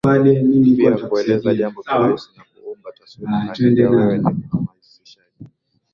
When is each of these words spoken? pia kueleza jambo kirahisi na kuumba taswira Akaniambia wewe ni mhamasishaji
pia 0.77 0.97
kueleza 1.07 1.53
jambo 1.55 1.83
kirahisi 1.83 2.29
na 2.37 2.43
kuumba 2.43 2.91
taswira 2.91 3.31
Akaniambia 3.39 3.89
wewe 3.89 4.17
ni 4.17 4.23
mhamasishaji 4.23 5.21